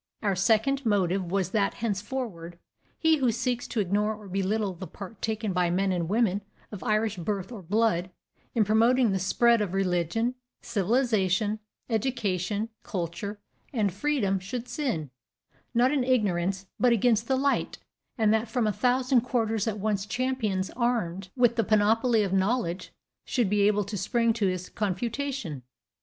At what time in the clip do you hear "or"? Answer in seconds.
4.15-4.27, 7.51-7.61